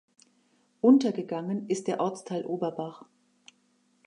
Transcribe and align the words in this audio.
Untergegangen 0.81 1.69
ist 1.69 1.87
der 1.87 1.99
Ortsteil 1.99 2.43
Oberbach. 2.47 3.05